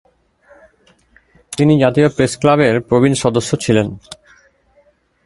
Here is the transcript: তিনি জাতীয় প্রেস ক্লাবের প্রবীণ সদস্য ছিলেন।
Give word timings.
তিনি 1.57 1.73
জাতীয় 1.79 2.07
প্রেস 2.09 2.33
ক্লাবের 2.39 2.75
প্রবীণ 2.81 3.13
সদস্য 3.13 3.51
ছিলেন। 3.57 3.87